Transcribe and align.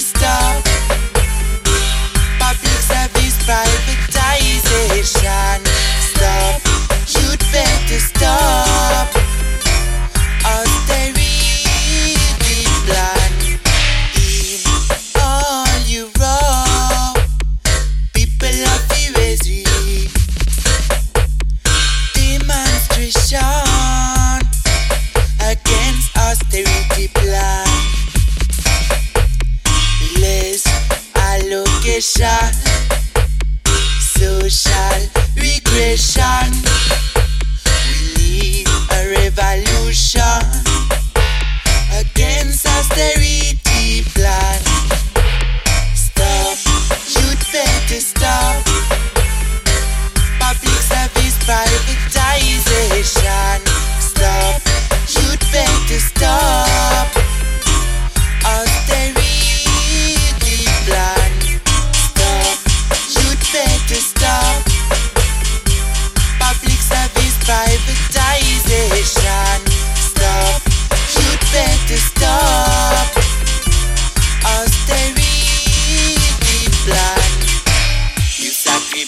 stop. 0.00 0.64
Public 2.38 2.80
service 2.90 3.36
privatization. 3.46 5.60
Stop. 6.00 6.62
You'd 7.06 7.40
better 7.52 8.00
stop. 8.00 8.63
We 35.94 36.00
need 38.18 38.66
a 38.90 39.14
revolution 39.14 40.42
against 41.94 42.66
austerity 42.66 43.63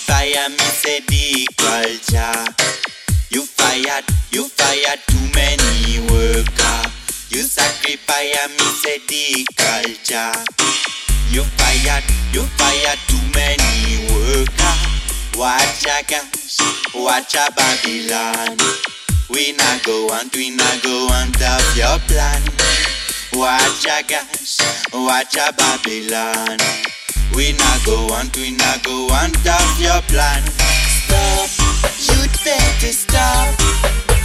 sacrifice 0.06 0.50
me 0.50 0.58
say 0.58 1.00
the 1.00 1.46
culture. 1.56 2.54
You 3.30 3.42
fired, 3.44 4.04
you 4.30 4.48
fired 4.48 5.00
too 5.08 5.26
many 5.34 6.00
worker. 6.10 6.90
You 7.28 7.42
sacrifice 7.42 8.48
me 8.48 8.66
say 8.78 8.98
the 9.08 9.46
culture. 9.56 10.32
You 11.30 11.42
fired, 11.58 12.04
you 12.32 12.42
fired 12.54 12.98
too 13.08 13.22
many 13.34 14.06
worker. 14.14 14.74
Watch 15.36 15.84
a 15.86 16.02
gosh, 16.06 16.58
watch 16.94 17.34
a 17.34 17.50
Babylon. 17.52 18.56
We 19.28 19.52
not 19.52 19.82
go 19.84 20.08
on, 20.10 20.30
we 20.34 20.50
not 20.50 20.82
go 20.82 21.08
on 21.10 21.32
top 21.32 21.62
your 21.76 21.98
plan. 22.06 22.42
Watch 23.32 23.86
a 23.86 24.02
gosh, 24.06 24.60
watch 24.92 25.36
a 25.36 25.52
Babylon. 25.52 26.85
We 27.34 27.52
not 27.52 27.84
go 27.84 28.08
on, 28.14 28.30
we 28.36 28.52
not 28.52 28.82
go 28.82 29.08
on 29.12 29.32
top 29.44 29.80
your 29.80 30.00
plan. 30.08 30.42
Stop, 30.46 31.50
you'd 31.98 32.32
better. 32.44 32.92
Stop, 32.92 34.15